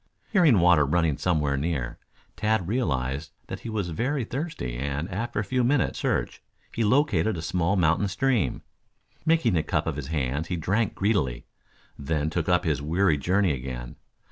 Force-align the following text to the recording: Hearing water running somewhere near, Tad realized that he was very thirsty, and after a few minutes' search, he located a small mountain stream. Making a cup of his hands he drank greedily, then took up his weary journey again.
Hearing 0.31 0.57
water 0.61 0.83
running 0.83 1.17
somewhere 1.19 1.57
near, 1.57 1.99
Tad 2.35 2.67
realized 2.67 3.33
that 3.45 3.59
he 3.59 3.69
was 3.69 3.89
very 3.91 4.23
thirsty, 4.23 4.75
and 4.75 5.07
after 5.11 5.37
a 5.37 5.43
few 5.43 5.63
minutes' 5.63 5.99
search, 5.99 6.41
he 6.73 6.83
located 6.83 7.37
a 7.37 7.41
small 7.43 7.75
mountain 7.75 8.07
stream. 8.07 8.63
Making 9.27 9.55
a 9.55 9.61
cup 9.61 9.85
of 9.85 9.97
his 9.97 10.07
hands 10.07 10.47
he 10.47 10.55
drank 10.55 10.95
greedily, 10.95 11.45
then 11.99 12.31
took 12.31 12.49
up 12.49 12.63
his 12.65 12.81
weary 12.81 13.19
journey 13.19 13.51
again. 13.53 13.95